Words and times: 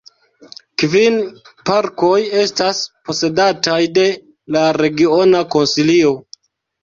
Kvin 0.83 1.17
parkoj 1.69 2.15
estas 2.45 2.79
posedataj 3.09 3.77
de 3.99 4.05
la 4.57 4.63
regiona 4.81 5.43
konsilio. 5.57 6.13